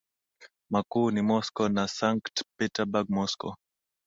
[0.71, 3.51] makuu ni Moscow na Sankt Peterburg Moscow